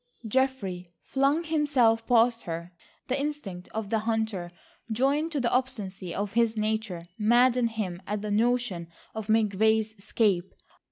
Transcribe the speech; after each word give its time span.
Geoffrey 0.27 0.91
flung 1.03 1.43
himself 1.43 2.07
past 2.07 2.41
her. 2.45 2.73
The 3.07 3.21
instinct 3.21 3.69
of 3.69 3.91
the 3.91 3.99
hunter 3.99 4.51
joined 4.91 5.31
to 5.33 5.39
the 5.39 5.51
obstinacy 5.51 6.11
of 6.15 6.33
his 6.33 6.57
nature 6.57 7.05
maddened 7.19 7.69
him 7.77 8.01
at 8.07 8.23
the 8.23 8.31
notion 8.31 8.87
of 9.13 9.27
McVay's 9.27 9.93
escape. 9.99 10.55